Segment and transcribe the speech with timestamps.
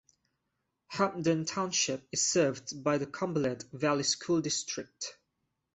[0.87, 5.15] Hampden Township is served by the Cumberland Valley School District.